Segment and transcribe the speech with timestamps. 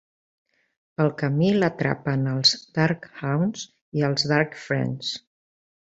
[1.01, 3.69] Pel camí l'atrapen els Darkhounds
[4.01, 5.17] i els Darkfriends.